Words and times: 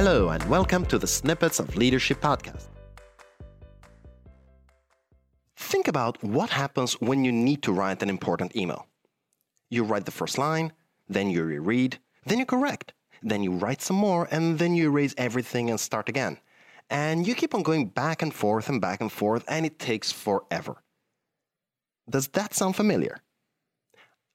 Hello, 0.00 0.28
and 0.28 0.44
welcome 0.44 0.86
to 0.86 0.96
the 0.96 1.08
Snippets 1.08 1.58
of 1.58 1.74
Leadership 1.74 2.20
podcast. 2.20 2.68
Think 5.56 5.88
about 5.88 6.22
what 6.22 6.50
happens 6.50 6.92
when 7.00 7.24
you 7.24 7.32
need 7.32 7.62
to 7.62 7.72
write 7.72 8.00
an 8.00 8.08
important 8.08 8.54
email. 8.54 8.86
You 9.70 9.82
write 9.82 10.04
the 10.04 10.12
first 10.12 10.38
line, 10.38 10.72
then 11.08 11.30
you 11.30 11.42
reread, 11.42 11.98
then 12.24 12.38
you 12.38 12.46
correct, 12.46 12.92
then 13.24 13.42
you 13.42 13.50
write 13.50 13.82
some 13.82 13.96
more, 13.96 14.28
and 14.30 14.56
then 14.56 14.76
you 14.76 14.84
erase 14.84 15.16
everything 15.18 15.68
and 15.68 15.80
start 15.80 16.08
again. 16.08 16.38
And 16.88 17.26
you 17.26 17.34
keep 17.34 17.52
on 17.52 17.64
going 17.64 17.86
back 17.86 18.22
and 18.22 18.32
forth 18.32 18.68
and 18.68 18.80
back 18.80 19.00
and 19.00 19.10
forth, 19.10 19.44
and 19.48 19.66
it 19.66 19.80
takes 19.80 20.12
forever. 20.12 20.76
Does 22.08 22.28
that 22.28 22.54
sound 22.54 22.76
familiar? 22.76 23.18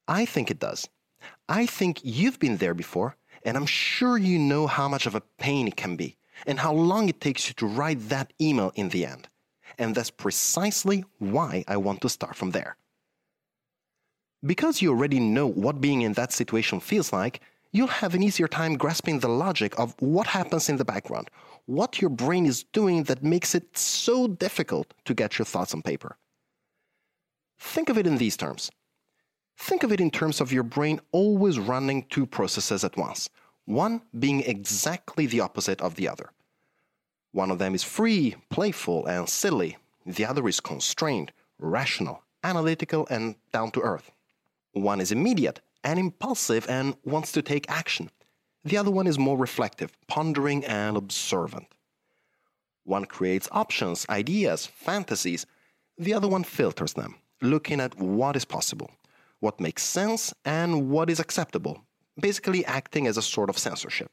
I 0.09 0.25
think 0.25 0.51
it 0.51 0.59
does. 0.59 0.89
I 1.47 1.67
think 1.67 2.01
you've 2.03 2.37
been 2.37 2.57
there 2.57 2.73
before, 2.73 3.15
and 3.45 3.57
I'm 3.57 3.65
sure 3.65 4.17
you 4.17 4.39
know 4.39 4.67
how 4.67 4.87
much 4.87 5.05
of 5.05 5.15
a 5.15 5.21
pain 5.37 5.67
it 5.67 5.75
can 5.75 5.95
be, 5.95 6.17
and 6.47 6.59
how 6.59 6.73
long 6.73 7.09
it 7.09 7.21
takes 7.21 7.47
you 7.47 7.53
to 7.55 7.65
write 7.65 8.09
that 8.09 8.33
email 8.41 8.71
in 8.75 8.89
the 8.89 9.05
end. 9.05 9.27
And 9.77 9.95
that's 9.95 10.11
precisely 10.11 11.03
why 11.19 11.63
I 11.67 11.77
want 11.77 12.01
to 12.01 12.09
start 12.09 12.35
from 12.35 12.51
there. 12.51 12.77
Because 14.45 14.81
you 14.81 14.89
already 14.91 15.19
know 15.19 15.47
what 15.47 15.81
being 15.81 16.01
in 16.01 16.13
that 16.13 16.33
situation 16.33 16.79
feels 16.79 17.13
like, 17.13 17.41
you'll 17.71 17.87
have 17.87 18.13
an 18.13 18.21
easier 18.21 18.47
time 18.47 18.77
grasping 18.77 19.19
the 19.19 19.29
logic 19.29 19.77
of 19.79 19.95
what 19.99 20.27
happens 20.27 20.69
in 20.69 20.77
the 20.77 20.85
background, 20.85 21.29
what 21.65 22.01
your 22.01 22.09
brain 22.09 22.45
is 22.45 22.63
doing 22.65 23.03
that 23.03 23.23
makes 23.23 23.55
it 23.55 23.77
so 23.77 24.27
difficult 24.27 24.93
to 25.05 25.13
get 25.13 25.39
your 25.39 25.45
thoughts 25.45 25.73
on 25.73 25.81
paper. 25.81 26.17
Think 27.57 27.89
of 27.89 27.97
it 27.97 28.05
in 28.05 28.17
these 28.17 28.37
terms. 28.37 28.69
Think 29.57 29.83
of 29.83 29.91
it 29.91 30.01
in 30.01 30.11
terms 30.11 30.41
of 30.41 30.51
your 30.51 30.63
brain 30.63 30.99
always 31.11 31.57
running 31.57 32.05
two 32.09 32.25
processes 32.25 32.83
at 32.83 32.97
once, 32.97 33.29
one 33.65 34.01
being 34.17 34.41
exactly 34.41 35.25
the 35.25 35.39
opposite 35.39 35.81
of 35.81 35.95
the 35.95 36.07
other. 36.07 36.29
One 37.31 37.51
of 37.51 37.59
them 37.59 37.73
is 37.73 37.83
free, 37.83 38.35
playful, 38.49 39.05
and 39.05 39.27
silly, 39.27 39.77
the 40.05 40.25
other 40.25 40.47
is 40.47 40.59
constrained, 40.59 41.31
rational, 41.57 42.23
analytical, 42.43 43.07
and 43.09 43.35
down 43.51 43.71
to 43.71 43.81
earth. 43.81 44.11
One 44.73 44.99
is 44.99 45.11
immediate 45.11 45.61
and 45.83 45.99
impulsive 45.99 46.69
and 46.69 46.95
wants 47.03 47.31
to 47.33 47.41
take 47.41 47.69
action. 47.69 48.09
The 48.65 48.77
other 48.77 48.91
one 48.91 49.07
is 49.07 49.17
more 49.17 49.37
reflective, 49.37 49.91
pondering, 50.07 50.63
and 50.65 50.95
observant. 50.95 51.67
One 52.83 53.05
creates 53.05 53.47
options, 53.51 54.05
ideas, 54.09 54.65
fantasies. 54.65 55.45
The 55.97 56.13
other 56.13 56.27
one 56.27 56.43
filters 56.43 56.93
them, 56.93 57.15
looking 57.41 57.79
at 57.79 57.97
what 57.97 58.35
is 58.35 58.45
possible 58.45 58.91
what 59.43 59.59
makes 59.59 59.83
sense, 59.83 60.33
and 60.45 60.89
what 60.89 61.09
is 61.09 61.19
acceptable, 61.19 61.83
basically 62.19 62.65
acting 62.65 63.07
as 63.07 63.17
a 63.17 63.21
sort 63.21 63.49
of 63.49 63.57
censorship. 63.57 64.11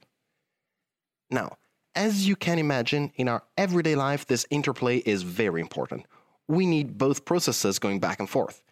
Now, 1.31 1.59
as 1.95 2.27
you 2.27 2.37
can 2.37 2.59
imagine, 2.59 3.13
in 3.17 3.29
our 3.29 3.43
everyday 3.57 3.95
life, 3.95 4.27
this 4.27 4.47
interplay 4.51 4.99
is 4.99 5.23
very 5.23 5.61
important. 5.61 6.07
We 6.49 6.67
need 6.67 6.99
both 6.99 7.25
processes 7.25 7.79
going 7.79 8.01
back 8.01 8.21
and 8.21 8.29
forth. 8.29 8.63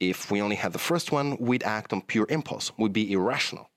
If 0.00 0.30
we 0.30 0.42
only 0.42 0.56
had 0.56 0.72
the 0.72 0.78
first 0.78 1.12
one, 1.12 1.36
we'd 1.38 1.62
act 1.62 1.92
on 1.92 2.02
pure 2.02 2.26
impulse, 2.28 2.72
we'd 2.78 2.92
be 2.92 3.12
irrational. 3.12 3.70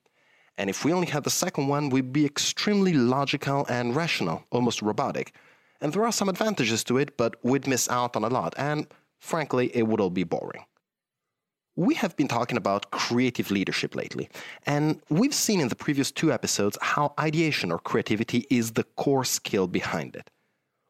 And 0.58 0.70
if 0.70 0.84
we 0.84 0.92
only 0.92 1.08
had 1.08 1.24
the 1.24 1.30
second 1.30 1.70
one, 1.70 1.90
we'd 1.90 2.12
be 2.12 2.26
extremely 2.26 2.92
logical 2.92 3.66
and 3.70 3.96
rational, 3.96 4.44
almost 4.52 4.82
robotic. 4.82 5.34
And 5.80 5.94
there 5.94 6.06
are 6.06 6.12
some 6.12 6.28
advantages 6.28 6.84
to 6.86 6.98
it, 6.98 7.16
but 7.16 7.36
we'd 7.44 7.68
miss 7.68 7.90
out 7.90 8.18
on 8.18 8.26
a 8.26 8.28
lot, 8.28 8.54
and 8.58 8.86
frankly, 9.20 9.72
it 9.74 9.88
would 9.88 10.02
all 10.02 10.10
be 10.10 10.26
boring. 10.26 10.66
We 11.80 11.96
have 11.96 12.18
been 12.18 12.28
talking 12.28 12.58
about 12.58 12.92
creative 12.92 13.52
leadership 13.52 13.96
lately, 13.96 14.28
and 14.66 15.02
we've 15.08 15.34
seen 15.34 15.62
in 15.62 15.70
the 15.70 15.78
previous 15.78 16.12
two 16.12 16.30
episodes 16.30 16.78
how 16.82 17.14
ideation 17.18 17.72
or 17.72 17.80
creativity 17.80 18.46
is 18.50 18.74
the 18.74 18.84
core 18.84 19.24
skill 19.24 19.66
behind 19.66 20.18
it. 20.18 20.30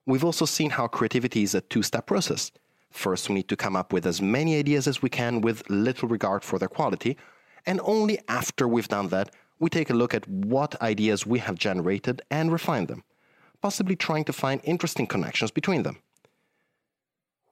We've 0.08 0.24
also 0.24 0.46
seen 0.46 0.72
how 0.72 0.88
creativity 0.88 1.44
is 1.44 1.54
a 1.54 1.62
two 1.62 1.84
step 1.84 2.08
process. 2.08 2.52
First, 2.90 3.30
we 3.30 3.36
need 3.36 3.50
to 3.50 3.56
come 3.56 3.76
up 3.76 3.94
with 3.94 4.08
as 4.08 4.20
many 4.20 4.58
ideas 4.58 4.88
as 4.88 5.00
we 5.00 5.12
can 5.12 5.42
with 5.42 5.70
little 5.70 6.10
regard 6.10 6.44
for 6.44 6.58
their 6.58 6.68
quality, 6.68 7.18
and 7.68 7.80
only 7.84 8.18
after 8.28 8.68
we've 8.68 8.88
done 8.88 9.10
that, 9.10 9.30
we 9.60 9.70
take 9.70 9.92
a 9.92 10.00
look 10.02 10.16
at 10.16 10.28
what 10.28 10.82
ideas 10.82 11.24
we 11.24 11.38
have 11.38 11.54
generated 11.54 12.24
and 12.32 12.52
refine 12.52 12.88
them, 12.88 13.04
possibly 13.62 13.96
trying 13.96 14.24
to 14.24 14.34
find 14.34 14.60
interesting 14.64 15.06
connections 15.06 15.52
between 15.52 15.84
them. 15.84 16.00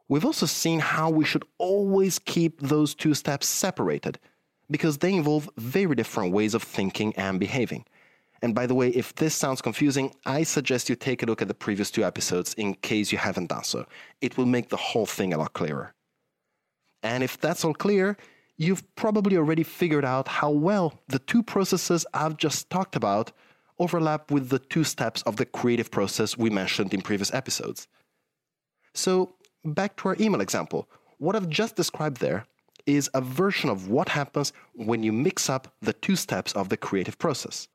We've 0.09 0.25
also 0.25 0.45
seen 0.45 0.79
how 0.79 1.09
we 1.09 1.25
should 1.25 1.43
always 1.57 2.19
keep 2.19 2.61
those 2.61 2.95
two 2.95 3.13
steps 3.13 3.47
separated 3.47 4.19
because 4.69 4.97
they 4.97 5.13
involve 5.13 5.49
very 5.57 5.95
different 5.95 6.33
ways 6.33 6.53
of 6.53 6.63
thinking 6.63 7.13
and 7.15 7.39
behaving. 7.39 7.85
And 8.41 8.53
by 8.53 8.67
the 8.67 8.75
way, 8.75 8.89
if 8.89 9.15
this 9.15 9.35
sounds 9.35 9.61
confusing, 9.61 10.13
I 10.25 10.43
suggest 10.43 10.89
you 10.89 10.95
take 10.95 11.23
a 11.23 11.25
look 11.25 11.41
at 11.41 11.47
the 11.47 11.53
previous 11.53 11.89
two 11.89 12.03
episodes 12.03 12.53
in 12.53 12.75
case 12.75 13.11
you 13.11 13.17
haven't 13.17 13.47
done 13.47 13.63
so. 13.63 13.85
It 14.21 14.37
will 14.37 14.45
make 14.45 14.69
the 14.69 14.77
whole 14.77 15.05
thing 15.05 15.33
a 15.33 15.37
lot 15.37 15.53
clearer. 15.53 15.93
And 17.03 17.23
if 17.23 17.39
that's 17.39 17.65
all 17.65 17.73
clear, 17.73 18.17
you've 18.57 18.83
probably 18.95 19.37
already 19.37 19.63
figured 19.63 20.05
out 20.05 20.27
how 20.27 20.51
well 20.51 20.99
the 21.07 21.19
two 21.19 21.43
processes 21.43 22.05
I've 22.13 22.37
just 22.37 22.69
talked 22.69 22.95
about 22.95 23.31
overlap 23.79 24.31
with 24.31 24.49
the 24.49 24.59
two 24.59 24.83
steps 24.83 25.21
of 25.23 25.37
the 25.37 25.45
creative 25.45 25.91
process 25.91 26.37
we 26.37 26.49
mentioned 26.49 26.93
in 26.93 27.01
previous 27.01 27.33
episodes. 27.33 27.87
So 28.93 29.35
back 29.73 29.95
to 29.97 30.09
our 30.09 30.17
email 30.19 30.41
example. 30.41 30.87
What 31.17 31.35
I've 31.35 31.49
just 31.49 31.75
described 31.75 32.19
there 32.19 32.45
is 32.85 33.09
a 33.13 33.21
version 33.21 33.69
of 33.69 33.89
what 33.89 34.09
happens 34.09 34.53
when 34.73 35.03
you 35.03 35.11
mix 35.11 35.49
up 35.49 35.73
the 35.81 35.93
two 35.93 36.15
steps 36.15 36.53
of 36.53 36.69
the 36.69 36.77
creative 36.77 37.17
process. 37.17 37.67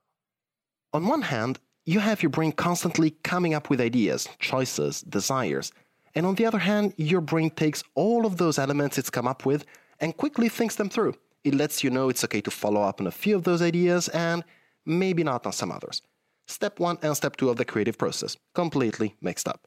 On 0.93 1.07
one 1.07 1.23
hand, 1.23 1.59
you 1.85 2.01
have 2.01 2.23
your 2.23 2.31
brain 2.31 2.53
constantly 2.53 3.11
coming 3.23 3.55
up 3.55 3.69
with 3.69 3.81
ideas, 3.81 4.29
choices, 4.39 5.03
desires, 5.03 5.73
and 6.15 6.27
on 6.27 6.35
the 6.35 6.47
other 6.47 6.59
hand, 6.59 6.95
your 6.97 7.21
brain 7.21 7.51
takes 7.51 7.83
all 7.95 8.27
of 8.27 8.37
those 8.37 8.59
elements 8.59 8.99
it's 8.99 9.11
come 9.11 9.27
up 9.27 9.47
with 9.47 9.65
and 10.01 10.17
quickly 10.17 10.49
thinks 10.49 10.77
them 10.77 10.91
through. 10.91 11.15
It 11.45 11.55
lets 11.55 11.83
you 11.83 11.91
know 11.91 12.09
it's 12.09 12.25
okay 12.25 12.41
to 12.43 12.51
follow 12.51 12.83
up 12.83 13.01
on 13.01 13.07
a 13.07 13.11
few 13.11 13.35
of 13.35 13.45
those 13.45 13.63
ideas 13.63 14.09
and 14.09 14.45
maybe 14.85 15.25
not 15.25 15.47
on 15.47 15.53
some 15.53 15.73
others. 15.73 16.03
Step 16.47 16.79
one 16.79 16.99
and 17.03 17.17
step 17.17 17.37
two 17.37 17.49
of 17.49 17.57
the 17.57 17.65
creative 17.65 17.97
process, 17.97 18.37
completely 18.55 19.17
mixed 19.21 19.49
up. 19.49 19.67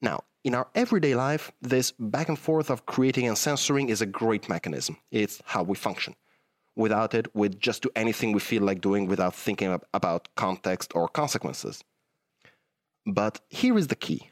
Now, 0.00 0.24
in 0.44 0.54
our 0.54 0.68
everyday 0.74 1.14
life, 1.14 1.52
this 1.60 1.92
back 1.98 2.28
and 2.28 2.38
forth 2.38 2.70
of 2.70 2.86
creating 2.86 3.28
and 3.28 3.38
censoring 3.38 3.88
is 3.88 4.00
a 4.00 4.06
great 4.06 4.48
mechanism. 4.48 4.96
It's 5.10 5.40
how 5.44 5.62
we 5.62 5.76
function. 5.76 6.14
Without 6.74 7.14
it, 7.14 7.34
we'd 7.34 7.60
just 7.60 7.82
do 7.82 7.90
anything 7.94 8.32
we 8.32 8.40
feel 8.40 8.62
like 8.62 8.80
doing 8.80 9.06
without 9.06 9.34
thinking 9.34 9.78
about 9.92 10.28
context 10.36 10.92
or 10.94 11.06
consequences. 11.06 11.84
But 13.06 13.40
here 13.50 13.76
is 13.76 13.88
the 13.88 13.96
key. 13.96 14.30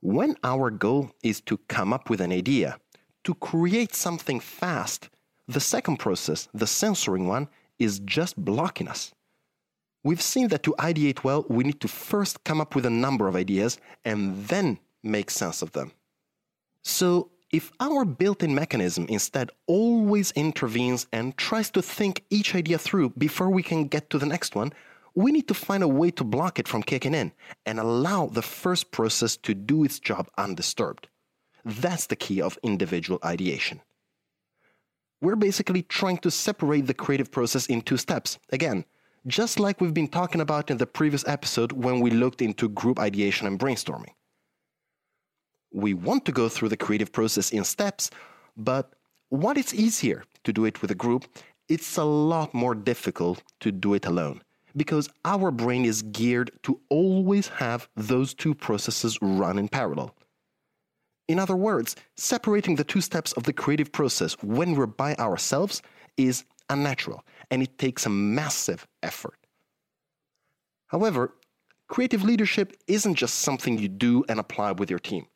When 0.00 0.36
our 0.44 0.70
goal 0.70 1.12
is 1.22 1.40
to 1.42 1.58
come 1.68 1.92
up 1.92 2.10
with 2.10 2.20
an 2.20 2.32
idea, 2.32 2.78
to 3.24 3.34
create 3.34 3.94
something 3.94 4.40
fast, 4.40 5.08
the 5.48 5.60
second 5.60 5.98
process, 5.98 6.48
the 6.52 6.66
censoring 6.66 7.26
one, 7.26 7.48
is 7.78 8.00
just 8.00 8.36
blocking 8.36 8.88
us. 8.88 9.12
We've 10.02 10.20
seen 10.20 10.48
that 10.48 10.62
to 10.64 10.74
ideate 10.78 11.24
well, 11.24 11.46
we 11.48 11.64
need 11.64 11.80
to 11.80 11.88
first 11.88 12.44
come 12.44 12.60
up 12.60 12.74
with 12.74 12.84
a 12.84 12.90
number 12.90 13.26
of 13.26 13.36
ideas 13.36 13.78
and 14.04 14.46
then 14.48 14.78
make 15.04 15.30
sense 15.30 15.62
of 15.62 15.72
them. 15.72 15.92
So, 16.82 17.30
if 17.52 17.70
our 17.78 18.04
built 18.04 18.42
in 18.42 18.54
mechanism 18.54 19.06
instead 19.08 19.50
always 19.68 20.32
intervenes 20.32 21.06
and 21.12 21.36
tries 21.36 21.70
to 21.70 21.82
think 21.82 22.24
each 22.28 22.52
idea 22.54 22.78
through 22.78 23.10
before 23.10 23.48
we 23.48 23.62
can 23.62 23.86
get 23.86 24.10
to 24.10 24.18
the 24.18 24.26
next 24.26 24.56
one, 24.56 24.72
we 25.14 25.30
need 25.30 25.46
to 25.46 25.54
find 25.54 25.82
a 25.84 25.88
way 25.88 26.10
to 26.10 26.24
block 26.24 26.58
it 26.58 26.66
from 26.66 26.82
kicking 26.82 27.14
in 27.14 27.30
and 27.64 27.78
allow 27.78 28.26
the 28.26 28.42
first 28.42 28.90
process 28.90 29.36
to 29.36 29.54
do 29.54 29.84
its 29.84 30.00
job 30.00 30.28
undisturbed. 30.36 31.06
That's 31.64 32.06
the 32.06 32.16
key 32.16 32.42
of 32.42 32.58
individual 32.64 33.20
ideation. 33.24 33.80
We're 35.20 35.36
basically 35.36 35.82
trying 35.82 36.18
to 36.18 36.32
separate 36.32 36.88
the 36.88 36.94
creative 36.94 37.30
process 37.30 37.66
in 37.66 37.82
two 37.82 37.96
steps. 37.96 38.38
Again, 38.50 38.84
just 39.26 39.60
like 39.60 39.80
we've 39.80 39.94
been 39.94 40.08
talking 40.08 40.40
about 40.40 40.70
in 40.70 40.78
the 40.78 40.86
previous 40.86 41.26
episode 41.26 41.72
when 41.72 42.00
we 42.00 42.10
looked 42.10 42.42
into 42.42 42.68
group 42.68 42.98
ideation 42.98 43.46
and 43.46 43.58
brainstorming 43.58 44.12
we 45.74 45.92
want 45.92 46.24
to 46.24 46.32
go 46.32 46.48
through 46.48 46.68
the 46.68 46.76
creative 46.76 47.12
process 47.12 47.50
in 47.50 47.64
steps, 47.64 48.10
but 48.56 48.94
while 49.28 49.58
it's 49.58 49.74
easier 49.74 50.24
to 50.44 50.52
do 50.52 50.64
it 50.64 50.80
with 50.80 50.90
a 50.92 50.94
group, 50.94 51.26
it's 51.68 51.96
a 51.96 52.04
lot 52.04 52.54
more 52.54 52.74
difficult 52.74 53.42
to 53.60 53.72
do 53.72 53.94
it 53.94 54.06
alone 54.06 54.40
because 54.76 55.08
our 55.24 55.50
brain 55.50 55.84
is 55.84 56.02
geared 56.02 56.50
to 56.62 56.80
always 56.90 57.48
have 57.48 57.88
those 57.96 58.34
two 58.34 58.54
processes 58.54 59.18
run 59.20 59.58
in 59.58 59.68
parallel. 59.68 60.14
In 61.26 61.38
other 61.38 61.56
words, 61.56 61.96
separating 62.16 62.76
the 62.76 62.84
two 62.84 63.00
steps 63.00 63.32
of 63.32 63.44
the 63.44 63.52
creative 63.52 63.90
process 63.90 64.34
when 64.42 64.74
we're 64.74 64.86
by 64.86 65.14
ourselves 65.16 65.82
is 66.16 66.44
unnatural 66.70 67.24
and 67.50 67.62
it 67.62 67.78
takes 67.78 68.06
a 68.06 68.10
massive 68.10 68.86
effort. 69.02 69.38
However, 70.88 71.34
creative 71.88 72.22
leadership 72.22 72.76
isn't 72.86 73.14
just 73.14 73.36
something 73.36 73.78
you 73.78 73.88
do 73.88 74.24
and 74.28 74.38
apply 74.38 74.72
with 74.72 74.90
your 74.90 74.98
team. 74.98 75.26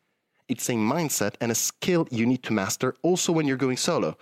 It's 0.49 0.69
a 0.69 0.73
mindset 0.73 1.35
and 1.41 1.53
a 1.53 1.55
skill 1.55 2.09
you 2.11 2.25
need 2.27 2.43
to 2.45 2.53
master 2.53 2.95
also 3.03 3.33
when 3.33 3.47
you're 3.47 3.57
going 3.57 3.77
solo, 3.77 4.17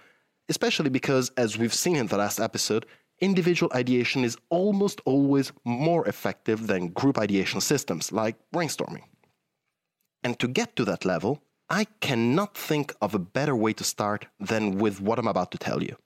especially 0.48 0.90
because, 0.90 1.30
as 1.36 1.56
we've 1.56 1.74
seen 1.74 1.96
in 1.96 2.08
the 2.08 2.18
last 2.18 2.40
episode, 2.40 2.86
individual 3.20 3.72
ideation 3.74 4.24
is 4.24 4.36
almost 4.50 5.00
always 5.04 5.52
more 5.64 6.06
effective 6.06 6.66
than 6.66 6.88
group 6.88 7.18
ideation 7.18 7.60
systems 7.60 8.12
like 8.12 8.36
brainstorming. 8.52 9.04
And 10.22 10.38
to 10.40 10.48
get 10.48 10.74
to 10.76 10.84
that 10.84 11.04
level, 11.04 11.42
I 11.70 11.84
cannot 12.00 12.56
think 12.56 12.94
of 13.00 13.14
a 13.14 13.18
better 13.18 13.56
way 13.56 13.72
to 13.74 13.84
start 13.84 14.26
than 14.38 14.78
with 14.78 15.00
what 15.00 15.18
I'm 15.18 15.28
about 15.28 15.50
to 15.52 15.58
tell 15.58 15.82
you. 15.82 15.96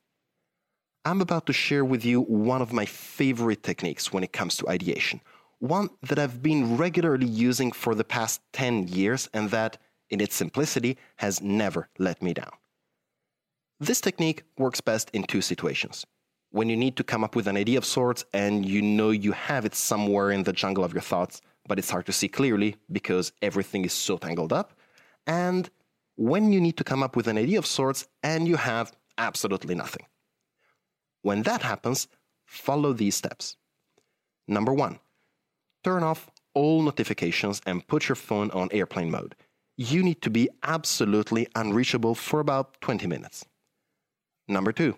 I'm 1.05 1.21
about 1.21 1.47
to 1.47 1.53
share 1.53 1.85
with 1.85 2.05
you 2.05 2.21
one 2.23 2.61
of 2.61 2.73
my 2.73 2.85
favorite 2.85 3.63
techniques 3.63 4.13
when 4.13 4.23
it 4.23 4.33
comes 4.33 4.57
to 4.59 4.69
ideation, 4.69 5.21
one 5.59 5.89
that 6.03 6.19
I've 6.19 6.43
been 6.43 6.77
regularly 6.77 7.27
using 7.27 7.73
for 7.73 7.95
the 7.95 8.05
past 8.05 8.43
10 8.53 8.89
years 8.89 9.29
and 9.33 9.51
that, 9.51 9.79
in 10.11 10.21
its 10.21 10.35
simplicity, 10.35 10.99
has 11.17 11.41
never 11.41 11.89
let 11.99 12.23
me 12.23 12.35
down. 12.35 12.53
This 13.79 14.01
technique 14.01 14.43
works 14.59 14.81
best 14.81 15.11
in 15.13 15.23
two 15.23 15.41
situations. 15.41 16.05
When 16.51 16.69
you 16.69 16.77
need 16.77 16.97
to 16.97 17.05
come 17.05 17.25
up 17.25 17.37
with 17.37 17.47
an 17.47 17.57
idea 17.57 17.79
of 17.79 17.85
sorts 17.85 18.25
and 18.35 18.67
you 18.67 18.83
know 18.83 19.11
you 19.11 19.33
have 19.33 19.65
it 19.65 19.75
somewhere 19.75 20.31
in 20.31 20.43
the 20.43 20.53
jungle 20.53 20.85
of 20.85 20.93
your 20.93 21.01
thoughts, 21.03 21.41
but 21.67 21.79
it's 21.79 21.91
hard 21.91 22.07
to 22.07 22.13
see 22.13 22.29
clearly 22.29 22.77
because 22.91 23.33
everything 23.41 23.85
is 23.85 23.93
so 23.93 24.19
tangled 24.19 24.53
up, 24.53 24.73
and 25.27 25.71
when 26.17 26.53
you 26.53 26.61
need 26.61 26.77
to 26.77 26.85
come 26.85 27.03
up 27.03 27.17
with 27.17 27.29
an 27.29 27.39
idea 27.39 27.59
of 27.59 27.65
sorts 27.65 28.07
and 28.23 28.47
you 28.47 28.57
have 28.57 28.93
absolutely 29.17 29.75
nothing. 29.75 30.05
When 31.23 31.43
that 31.43 31.63
happens, 31.63 32.09
follow 32.45 32.93
these 32.93 33.15
steps. 33.15 33.57
Number 34.49 34.75
one, 34.75 34.99
turn 35.85 36.03
off 36.03 36.31
all 36.53 36.83
notifications 36.83 37.63
and 37.65 37.87
put 37.87 38.09
your 38.09 38.17
phone 38.17 38.51
on 38.51 38.69
airplane 38.73 39.11
mode. 39.11 39.35
You 39.83 40.03
need 40.03 40.21
to 40.21 40.31
be 40.31 40.51
absolutely 40.63 41.49
unreachable 41.55 42.15
for 42.15 42.39
about 42.41 42.79
20 42.83 43.07
minutes. 43.07 43.47
Number 44.47 44.73
two, 44.73 44.95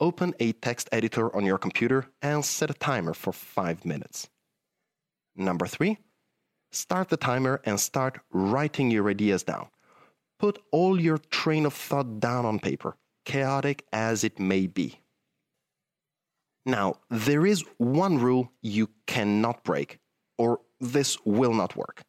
open 0.00 0.34
a 0.40 0.52
text 0.52 0.88
editor 0.92 1.36
on 1.36 1.44
your 1.44 1.58
computer 1.58 2.06
and 2.22 2.42
set 2.42 2.70
a 2.70 2.72
timer 2.72 3.12
for 3.12 3.34
5 3.34 3.84
minutes. 3.84 4.30
Number 5.36 5.66
three, 5.66 5.98
start 6.72 7.10
the 7.10 7.18
timer 7.18 7.60
and 7.64 7.78
start 7.78 8.20
writing 8.32 8.90
your 8.90 9.10
ideas 9.10 9.42
down. 9.42 9.68
Put 10.38 10.58
all 10.72 10.98
your 10.98 11.18
train 11.18 11.66
of 11.66 11.74
thought 11.74 12.18
down 12.18 12.46
on 12.46 12.60
paper, 12.60 12.96
chaotic 13.26 13.84
as 13.92 14.24
it 14.24 14.38
may 14.38 14.66
be. 14.68 15.00
Now, 16.64 16.94
there 17.10 17.44
is 17.44 17.62
one 17.76 18.16
rule 18.16 18.52
you 18.62 18.88
cannot 19.06 19.64
break, 19.64 19.98
or 20.38 20.60
this 20.80 21.18
will 21.26 21.52
not 21.52 21.76
work. 21.76 22.04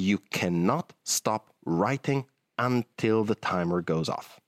You 0.00 0.18
cannot 0.30 0.92
stop 1.02 1.52
writing 1.66 2.26
until 2.56 3.24
the 3.24 3.34
timer 3.34 3.82
goes 3.82 4.08
off. 4.08 4.38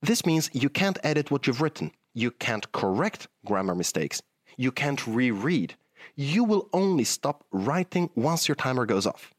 This 0.00 0.24
means 0.24 0.48
you 0.54 0.70
can't 0.70 0.98
edit 1.04 1.30
what 1.30 1.46
you've 1.46 1.60
written, 1.60 1.92
you 2.14 2.30
can't 2.30 2.72
correct 2.72 3.28
grammar 3.44 3.74
mistakes, 3.74 4.22
you 4.56 4.72
can't 4.72 5.06
reread. 5.06 5.76
You 6.16 6.42
will 6.42 6.70
only 6.72 7.04
stop 7.04 7.44
writing 7.52 8.08
once 8.14 8.48
your 8.48 8.54
timer 8.54 8.86
goes 8.86 9.06
off. 9.06 9.34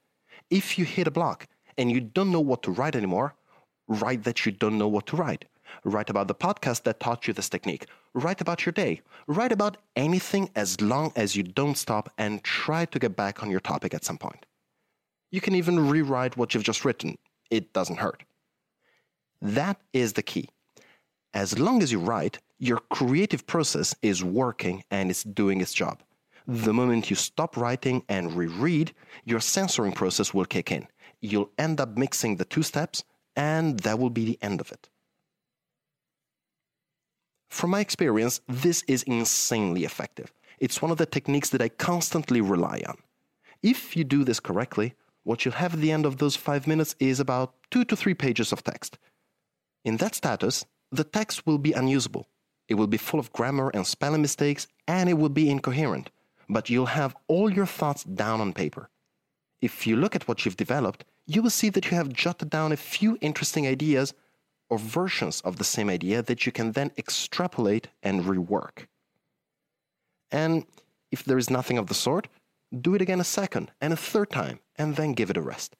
If 0.51 0.77
you 0.77 0.85
hit 0.85 1.07
a 1.07 1.11
block 1.19 1.47
and 1.75 1.91
you 1.91 1.99
don't 1.99 2.31
know 2.31 2.39
what 2.39 2.61
to 2.63 2.71
write 2.71 2.95
anymore, 2.95 3.33
write 3.87 4.23
that 4.25 4.45
you 4.45 4.51
don't 4.51 4.77
know 4.77 4.87
what 4.87 5.07
to 5.07 5.15
write. 5.15 5.45
Write 5.83 6.11
about 6.11 6.27
the 6.27 6.35
podcast 6.35 6.83
that 6.83 6.99
taught 6.99 7.27
you 7.27 7.33
this 7.33 7.49
technique. 7.49 7.87
Write 8.13 8.39
about 8.39 8.67
your 8.67 8.73
day. 8.73 9.01
Write 9.25 9.51
about 9.51 9.77
anything 9.95 10.51
as 10.55 10.79
long 10.79 11.11
as 11.15 11.35
you 11.35 11.41
don't 11.41 11.75
stop 11.75 12.13
and 12.19 12.43
try 12.43 12.85
to 12.85 12.99
get 12.99 13.15
back 13.15 13.41
on 13.41 13.49
your 13.49 13.59
topic 13.59 13.95
at 13.95 14.05
some 14.05 14.19
point. 14.19 14.45
You 15.31 15.41
can 15.41 15.55
even 15.55 15.89
rewrite 15.89 16.37
what 16.37 16.53
you've 16.53 16.63
just 16.63 16.85
written. 16.85 17.17
It 17.49 17.73
doesn't 17.73 17.97
hurt. 17.97 18.23
That 19.41 19.79
is 19.93 20.13
the 20.13 20.23
key. 20.23 20.49
As 21.33 21.59
long 21.59 21.81
as 21.83 21.91
you 21.91 21.99
write, 21.99 22.39
your 22.57 22.79
creative 22.89 23.45
process 23.45 23.95
is 24.01 24.23
working 24.23 24.83
and 24.91 25.09
it's 25.09 25.23
doing 25.23 25.61
its 25.61 25.73
job. 25.73 26.01
The 26.47 26.73
moment 26.73 27.09
you 27.09 27.15
stop 27.15 27.55
writing 27.55 28.03
and 28.09 28.33
reread, 28.33 28.93
your 29.23 29.39
censoring 29.39 29.91
process 29.91 30.33
will 30.33 30.45
kick 30.45 30.71
in. 30.71 30.87
You'll 31.21 31.51
end 31.57 31.79
up 31.79 31.97
mixing 31.97 32.37
the 32.37 32.45
two 32.45 32.63
steps, 32.63 33.03
and 33.35 33.79
that 33.81 33.99
will 33.99 34.09
be 34.09 34.25
the 34.25 34.39
end 34.41 34.59
of 34.59 34.71
it. 34.71 34.89
From 37.49 37.69
my 37.71 37.79
experience, 37.79 38.41
this 38.47 38.83
is 38.87 39.03
insanely 39.03 39.83
effective. 39.83 40.31
It's 40.59 40.81
one 40.81 40.91
of 40.91 40.97
the 40.97 41.05
techniques 41.05 41.49
that 41.49 41.61
I 41.61 41.69
constantly 41.69 42.41
rely 42.41 42.81
on. 42.87 42.97
If 43.61 43.95
you 43.95 44.03
do 44.03 44.23
this 44.23 44.39
correctly, 44.39 44.95
what 45.29 45.45
you'll 45.45 45.61
have 45.63 45.75
at 45.75 45.79
the 45.79 45.91
end 45.91 46.07
of 46.07 46.17
those 46.17 46.35
five 46.35 46.65
minutes 46.65 46.95
is 46.97 47.19
about 47.19 47.53
two 47.69 47.85
to 47.85 47.95
three 47.95 48.15
pages 48.15 48.51
of 48.51 48.63
text. 48.63 48.97
In 49.85 49.97
that 49.97 50.15
status, 50.15 50.65
the 50.91 51.03
text 51.03 51.45
will 51.45 51.59
be 51.59 51.71
unusable. 51.71 52.25
It 52.67 52.73
will 52.73 52.87
be 52.87 52.97
full 52.97 53.19
of 53.19 53.31
grammar 53.31 53.69
and 53.75 53.85
spelling 53.85 54.23
mistakes, 54.23 54.65
and 54.87 55.07
it 55.07 55.19
will 55.19 55.29
be 55.29 55.51
incoherent, 55.51 56.09
but 56.49 56.71
you'll 56.71 56.97
have 56.99 57.15
all 57.27 57.47
your 57.53 57.67
thoughts 57.67 58.03
down 58.05 58.41
on 58.41 58.53
paper. 58.53 58.89
If 59.61 59.85
you 59.85 59.97
look 59.97 60.15
at 60.15 60.27
what 60.27 60.45
you've 60.45 60.57
developed, 60.65 61.05
you 61.27 61.43
will 61.43 61.51
see 61.51 61.69
that 61.69 61.91
you 61.91 61.95
have 61.95 62.11
jotted 62.11 62.49
down 62.49 62.71
a 62.71 62.85
few 62.95 63.15
interesting 63.21 63.67
ideas 63.67 64.15
or 64.67 64.79
versions 64.79 65.41
of 65.41 65.57
the 65.57 65.63
same 65.75 65.91
idea 65.91 66.23
that 66.23 66.47
you 66.47 66.51
can 66.51 66.71
then 66.71 66.89
extrapolate 66.97 67.87
and 68.01 68.23
rework. 68.23 68.87
And 70.31 70.65
if 71.11 71.23
there 71.23 71.37
is 71.37 71.51
nothing 71.51 71.77
of 71.77 71.85
the 71.85 71.93
sort, 71.93 72.27
do 72.77 72.95
it 72.95 73.01
again 73.01 73.19
a 73.19 73.23
second 73.23 73.71
and 73.81 73.93
a 73.93 73.97
third 73.97 74.29
time, 74.29 74.59
and 74.77 74.95
then 74.95 75.13
give 75.13 75.29
it 75.29 75.37
a 75.37 75.41
rest. 75.41 75.75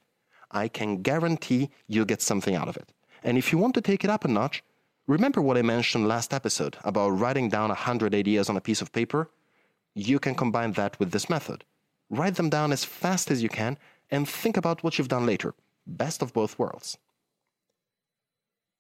I 0.52 0.68
can 0.68 1.02
guarantee 1.02 1.70
you'll 1.88 2.06
get 2.06 2.22
something 2.22 2.56
out 2.56 2.68
of 2.68 2.78
it. 2.78 2.92
And 3.24 3.38
if 3.38 3.52
you 3.52 3.58
want 3.58 3.76
to 3.76 3.82
take 3.82 4.04
it 4.04 4.10
up 4.10 4.26
a 4.26 4.28
notch, 4.28 4.64
remember 5.08 5.42
what 5.42 5.58
I 5.58 5.62
mentioned 5.62 6.08
last 6.08 6.34
episode 6.34 6.78
about 6.84 7.10
writing 7.10 7.50
down 7.50 7.70
100 7.70 8.16
ideas 8.16 8.50
on 8.50 8.58
a 8.58 8.62
piece 8.62 8.82
of 8.82 8.92
paper? 8.92 9.30
You 9.94 10.20
can 10.20 10.36
combine 10.36 10.74
that 10.74 11.00
with 11.00 11.12
this 11.12 11.30
method. 11.30 11.66
Write 12.10 12.36
them 12.36 12.50
down 12.50 12.72
as 12.72 12.84
fast 12.84 13.30
as 13.30 13.44
you 13.44 13.50
can 13.50 13.78
and 14.10 14.28
think 14.28 14.58
about 14.58 14.84
what 14.84 14.98
you've 14.98 15.08
done 15.08 15.26
later. 15.26 15.54
Best 15.86 16.22
of 16.22 16.34
both 16.34 16.58
worlds. 16.58 16.98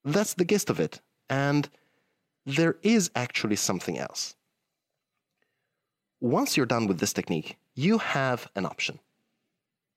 That's 0.03 0.33
the 0.33 0.45
gist 0.45 0.69
of 0.69 0.79
it. 0.79 1.01
And 1.29 1.69
there 2.45 2.77
is 2.81 3.11
actually 3.15 3.57
something 3.57 3.99
else. 3.99 4.35
Once 6.21 6.57
you're 6.57 6.65
done 6.65 6.85
with 6.85 6.99
this 6.99 7.13
technique, 7.13 7.57
you 7.75 7.97
have 7.97 8.49
an 8.55 8.65
option. 8.65 8.99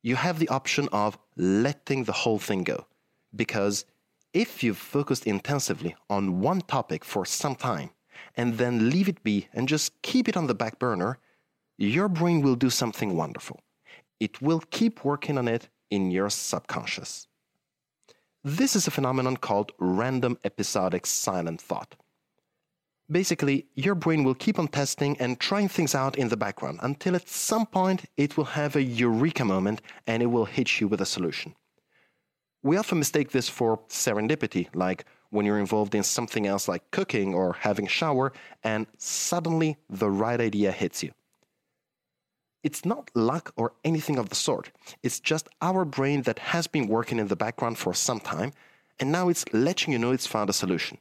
You 0.03 0.15
have 0.17 0.39
the 0.39 0.49
option 0.49 0.89
of 0.93 1.19
letting 1.37 2.05
the 2.05 2.13
whole 2.13 2.39
thing 2.39 2.63
go. 2.63 2.87
Because 3.35 3.85
if 4.33 4.63
you've 4.63 4.79
focused 4.79 5.27
intensively 5.27 5.97
on 6.09 6.41
one 6.41 6.61
topic 6.61 7.05
for 7.05 7.25
some 7.25 7.57
time 7.57 7.91
and 8.37 8.57
then 8.57 8.89
leave 8.89 9.09
it 9.09 9.25
be 9.25 9.49
and 9.53 9.69
just 9.69 10.01
keep 10.03 10.29
it 10.29 10.37
on 10.37 10.47
the 10.47 10.55
back 10.55 10.79
burner, 10.79 11.19
your 11.77 12.09
brain 12.09 12.41
will 12.41 12.55
do 12.55 12.71
something 12.71 13.17
wonderful. 13.17 13.61
It 14.21 14.41
will 14.41 14.63
keep 14.71 15.05
working 15.05 15.39
on 15.39 15.49
it 15.49 15.69
in 15.91 16.13
your 16.13 16.31
subconscious. 16.31 17.27
This 18.45 18.77
is 18.77 18.87
a 18.87 18.93
phenomenon 18.93 19.37
called 19.37 19.73
random 19.79 20.39
episodic 20.45 21.07
silent 21.07 21.61
thought. 21.61 21.97
Basically, 23.13 23.67
your 23.75 23.95
brain 23.95 24.25
will 24.25 24.35
keep 24.35 24.59
on 24.59 24.69
testing 24.69 25.19
and 25.21 25.39
trying 25.39 25.69
things 25.69 25.95
out 25.95 26.17
in 26.17 26.31
the 26.31 26.37
background 26.37 26.79
until 26.83 27.15
at 27.15 27.29
some 27.29 27.67
point 27.67 28.07
it 28.17 28.39
will 28.39 28.45
have 28.45 28.75
a 28.75 28.83
eureka 28.83 29.45
moment 29.45 29.83
and 30.07 30.23
it 30.23 30.27
will 30.27 30.47
hit 30.47 30.81
you 30.81 30.89
with 30.89 31.03
a 31.03 31.07
solution. 31.07 31.55
We 32.63 32.79
often 32.79 32.99
mistake 32.99 33.31
this 33.31 33.51
for 33.51 33.81
serendipity, 33.89 34.75
like 34.75 35.05
when 35.29 35.45
you're 35.45 35.59
involved 35.59 35.95
in 35.95 36.03
something 36.03 36.47
else 36.47 36.69
like 36.69 36.91
cooking 36.91 37.35
or 37.35 37.53
having 37.53 37.87
a 37.87 37.91
shower, 37.91 38.33
and 38.65 38.87
suddenly 38.97 39.77
the 39.91 40.11
right 40.11 40.41
idea 40.41 40.73
hits 40.73 41.03
you. 41.03 41.13
It's 42.63 42.87
not 42.87 43.11
luck 43.15 43.53
or 43.57 43.75
anything 43.85 44.17
of 44.17 44.31
the 44.31 44.37
sort. 44.37 44.71
It's 45.03 45.21
just 45.21 45.49
our 45.61 45.85
brain 45.85 46.23
that 46.23 46.39
has 46.39 46.67
been 46.67 46.87
working 46.87 47.19
in 47.19 47.29
the 47.29 47.37
background 47.37 47.77
for 47.77 47.93
some 47.93 48.21
time, 48.21 48.53
and 48.99 49.13
now 49.13 49.29
it's 49.29 49.45
letting 49.53 49.93
you 49.93 49.99
know 49.99 50.13
it's 50.13 50.27
found 50.27 50.49
a 50.49 50.55
solution. 50.55 50.97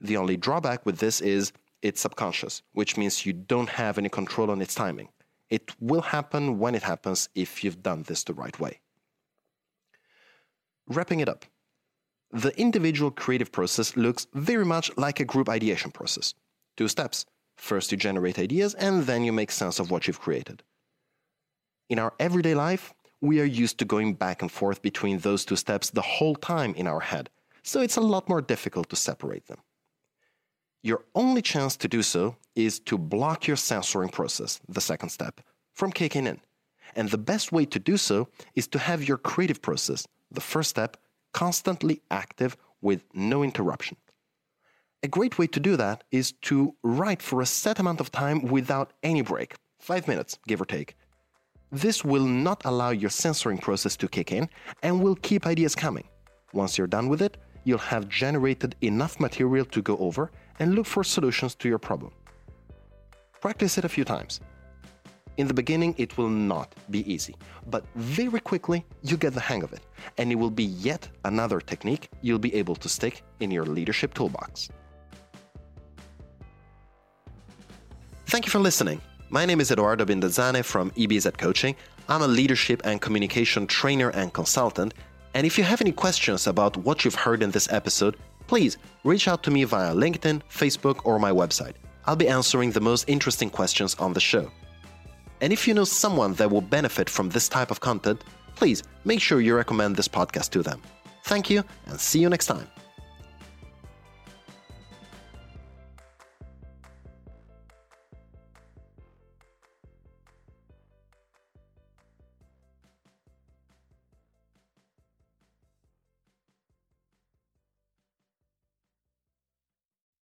The 0.00 0.16
only 0.16 0.36
drawback 0.36 0.86
with 0.86 0.98
this 0.98 1.20
is 1.20 1.52
it's 1.82 2.00
subconscious, 2.00 2.62
which 2.72 2.96
means 2.96 3.26
you 3.26 3.32
don't 3.32 3.68
have 3.68 3.98
any 3.98 4.08
control 4.08 4.50
on 4.50 4.60
its 4.60 4.74
timing. 4.74 5.08
It 5.48 5.72
will 5.80 6.02
happen 6.02 6.58
when 6.58 6.74
it 6.74 6.82
happens 6.82 7.28
if 7.34 7.64
you've 7.64 7.82
done 7.82 8.04
this 8.04 8.24
the 8.24 8.34
right 8.34 8.58
way. 8.58 8.80
Wrapping 10.86 11.20
it 11.20 11.28
up, 11.28 11.44
the 12.32 12.58
individual 12.58 13.10
creative 13.10 13.50
process 13.50 13.96
looks 13.96 14.26
very 14.34 14.64
much 14.64 14.90
like 14.96 15.20
a 15.20 15.24
group 15.24 15.48
ideation 15.48 15.90
process. 15.90 16.34
Two 16.76 16.88
steps. 16.88 17.26
First, 17.56 17.90
you 17.90 17.98
generate 17.98 18.38
ideas, 18.38 18.74
and 18.74 19.04
then 19.04 19.24
you 19.24 19.32
make 19.32 19.50
sense 19.50 19.78
of 19.80 19.90
what 19.90 20.06
you've 20.06 20.20
created. 20.20 20.62
In 21.88 21.98
our 21.98 22.14
everyday 22.18 22.54
life, 22.54 22.94
we 23.20 23.40
are 23.40 23.44
used 23.44 23.78
to 23.78 23.84
going 23.84 24.14
back 24.14 24.40
and 24.40 24.50
forth 24.50 24.80
between 24.80 25.18
those 25.18 25.44
two 25.44 25.56
steps 25.56 25.90
the 25.90 26.00
whole 26.00 26.36
time 26.36 26.74
in 26.74 26.86
our 26.86 27.00
head, 27.00 27.28
so 27.62 27.80
it's 27.80 27.96
a 27.96 28.00
lot 28.00 28.28
more 28.28 28.40
difficult 28.40 28.88
to 28.90 28.96
separate 28.96 29.46
them. 29.46 29.58
Your 30.82 31.04
only 31.14 31.42
chance 31.42 31.76
to 31.76 31.88
do 31.88 32.02
so 32.02 32.36
is 32.54 32.80
to 32.80 32.96
block 32.96 33.46
your 33.46 33.56
censoring 33.56 34.08
process, 34.08 34.60
the 34.68 34.80
second 34.80 35.10
step, 35.10 35.42
from 35.74 35.92
kicking 35.92 36.26
in. 36.26 36.40
And 36.96 37.10
the 37.10 37.18
best 37.18 37.52
way 37.52 37.66
to 37.66 37.78
do 37.78 37.96
so 37.98 38.28
is 38.54 38.66
to 38.68 38.78
have 38.78 39.06
your 39.06 39.18
creative 39.18 39.60
process, 39.60 40.06
the 40.30 40.40
first 40.40 40.70
step, 40.70 40.96
constantly 41.32 42.00
active 42.10 42.56
with 42.80 43.04
no 43.12 43.42
interruption. 43.42 43.98
A 45.02 45.08
great 45.08 45.38
way 45.38 45.46
to 45.48 45.60
do 45.60 45.76
that 45.76 46.04
is 46.10 46.32
to 46.42 46.74
write 46.82 47.22
for 47.22 47.40
a 47.40 47.46
set 47.46 47.78
amount 47.78 48.00
of 48.00 48.10
time 48.10 48.42
without 48.42 48.92
any 49.02 49.22
break, 49.22 49.54
five 49.78 50.08
minutes, 50.08 50.38
give 50.46 50.60
or 50.60 50.66
take. 50.66 50.96
This 51.70 52.04
will 52.04 52.26
not 52.26 52.62
allow 52.64 52.90
your 52.90 53.10
censoring 53.10 53.58
process 53.58 53.96
to 53.98 54.08
kick 54.08 54.32
in 54.32 54.48
and 54.82 55.02
will 55.02 55.14
keep 55.16 55.46
ideas 55.46 55.74
coming. 55.74 56.08
Once 56.52 56.76
you're 56.76 56.86
done 56.86 57.08
with 57.08 57.22
it, 57.22 57.36
you'll 57.64 57.78
have 57.78 58.08
generated 58.08 58.74
enough 58.80 59.20
material 59.20 59.64
to 59.66 59.82
go 59.82 59.96
over 59.98 60.30
and 60.60 60.74
look 60.76 60.86
for 60.86 61.02
solutions 61.02 61.56
to 61.56 61.68
your 61.68 61.78
problem. 61.78 62.12
Practice 63.40 63.78
it 63.78 63.84
a 63.84 63.88
few 63.88 64.04
times. 64.04 64.40
In 65.38 65.48
the 65.48 65.54
beginning, 65.54 65.94
it 65.96 66.18
will 66.18 66.28
not 66.28 66.74
be 66.90 67.10
easy, 67.10 67.34
but 67.68 67.82
very 67.96 68.40
quickly 68.40 68.84
you 69.02 69.16
get 69.16 69.32
the 69.32 69.40
hang 69.40 69.62
of 69.62 69.72
it, 69.72 69.80
and 70.18 70.30
it 70.30 70.34
will 70.34 70.50
be 70.50 70.64
yet 70.64 71.08
another 71.24 71.60
technique 71.60 72.10
you'll 72.20 72.38
be 72.38 72.54
able 72.54 72.76
to 72.76 72.88
stick 72.88 73.22
in 73.40 73.50
your 73.50 73.64
leadership 73.64 74.12
toolbox. 74.12 74.68
Thank 78.26 78.44
you 78.44 78.50
for 78.50 78.58
listening. 78.58 79.00
My 79.30 79.46
name 79.46 79.60
is 79.60 79.70
Edoardo 79.70 80.04
Binda 80.04 80.28
Zane 80.28 80.62
from 80.62 80.90
EBZ 80.90 81.38
Coaching. 81.38 81.74
I'm 82.08 82.22
a 82.22 82.28
leadership 82.28 82.82
and 82.84 83.00
communication 83.00 83.66
trainer 83.66 84.10
and 84.10 84.32
consultant. 84.32 84.92
And 85.34 85.46
if 85.46 85.56
you 85.56 85.64
have 85.64 85.80
any 85.80 85.92
questions 85.92 86.46
about 86.46 86.76
what 86.76 87.04
you've 87.04 87.14
heard 87.14 87.42
in 87.42 87.50
this 87.52 87.72
episode, 87.72 88.16
please 88.50 88.78
reach 89.04 89.28
out 89.28 89.44
to 89.44 89.50
me 89.52 89.62
via 89.62 89.94
LinkedIn, 89.94 90.42
Facebook, 90.50 90.98
or 91.04 91.20
my 91.20 91.30
website. 91.30 91.74
I'll 92.06 92.16
be 92.16 92.26
answering 92.26 92.72
the 92.72 92.80
most 92.80 93.08
interesting 93.08 93.48
questions 93.48 93.94
on 94.00 94.12
the 94.12 94.18
show. 94.18 94.50
And 95.40 95.52
if 95.52 95.68
you 95.68 95.72
know 95.72 95.84
someone 95.84 96.34
that 96.34 96.50
will 96.50 96.60
benefit 96.60 97.08
from 97.08 97.28
this 97.28 97.48
type 97.48 97.70
of 97.70 97.78
content, 97.78 98.24
please 98.56 98.82
make 99.04 99.20
sure 99.20 99.40
you 99.40 99.54
recommend 99.54 99.94
this 99.94 100.08
podcast 100.08 100.50
to 100.50 100.64
them. 100.64 100.82
Thank 101.26 101.48
you, 101.48 101.62
and 101.86 102.00
see 102.00 102.18
you 102.18 102.28
next 102.28 102.46
time. 102.46 102.66